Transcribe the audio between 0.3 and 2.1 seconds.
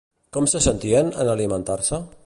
Com se sentien en alimentar-se?